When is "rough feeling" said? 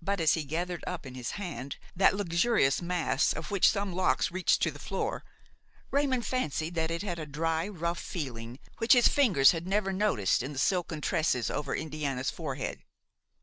7.68-8.58